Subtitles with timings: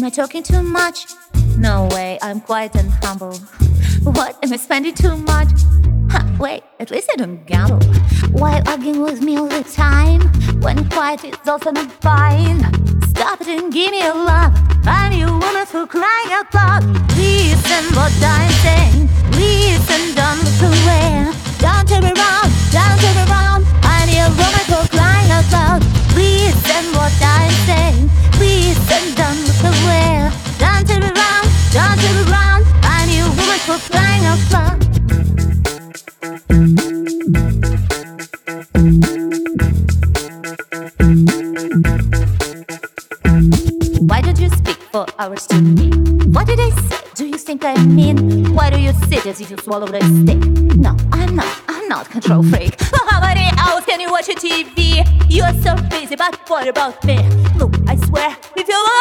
[0.00, 1.08] Am I talking too much?
[1.58, 3.36] No way, I'm quiet and humble.
[4.02, 4.42] What?
[4.42, 5.48] Am I spending too much?
[6.10, 7.84] Huh, wait, at least I don't gamble.
[8.32, 10.22] Why arguing with me all the time?
[10.62, 12.60] When quiet is often fine.
[13.10, 14.56] Stop it and give me a love.
[14.86, 16.82] I'm your woman for crying out loud.
[17.18, 19.04] Listen what I'm saying.
[19.36, 21.28] Listen, don't look away.
[21.60, 23.66] Don't turn around, don't turn around.
[23.84, 25.84] I'm your woman for crying out loud.
[26.16, 28.10] Listen what I'm saying.
[28.40, 29.49] Listen, don't
[44.90, 45.90] for hours to me?
[46.30, 46.96] What did I say?
[47.14, 48.54] Do you think I mean?
[48.54, 50.38] Why do you sit as if you swallowed a stick?
[50.76, 51.62] No, I'm not.
[51.68, 52.78] I'm not control freak.
[52.80, 55.04] For how many hours can you watch a TV?
[55.30, 57.18] You are so busy, but what about me?
[57.56, 58.99] Look, I swear, if you won't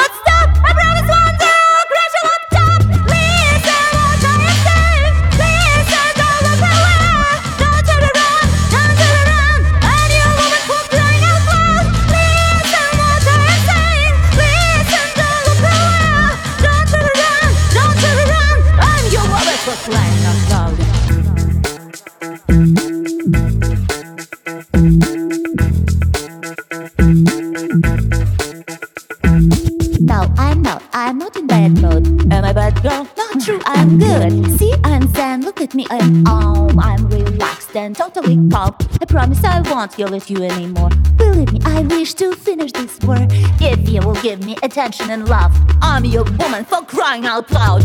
[31.36, 32.34] In bad mood.
[32.34, 33.08] Am I bad girl?
[33.16, 33.62] Not true.
[33.66, 34.58] I'm good.
[34.58, 35.42] See, I'm zen.
[35.44, 35.86] Look at me.
[35.90, 36.80] I'm calm.
[36.80, 38.76] I'm relaxed and totally calm.
[39.02, 40.90] I promise I won't yell at you anymore.
[41.18, 43.18] Believe me, I wish to finish this war.
[43.60, 47.84] If you will give me attention and love, I'm your woman for crying out loud.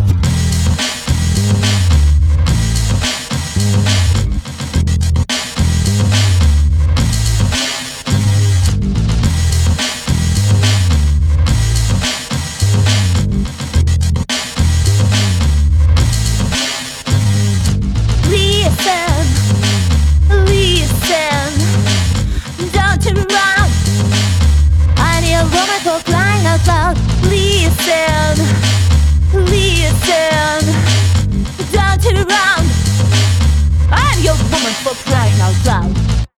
[34.83, 35.14] Loud.